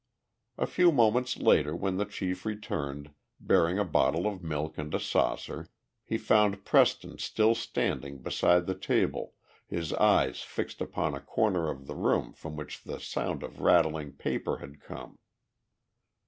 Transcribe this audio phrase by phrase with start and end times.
[0.57, 4.99] A few moments later, when the chief returned, bearing a bottle of milk and a
[4.99, 5.69] saucer,
[6.03, 9.35] he found Preston still standing beside the table,
[9.67, 14.13] his eyes fixed upon a corner of the room from which the sound of rattling
[14.13, 15.19] paper had come.